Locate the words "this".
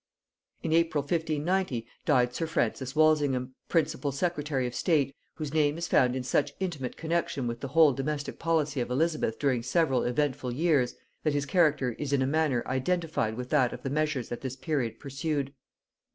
14.41-14.55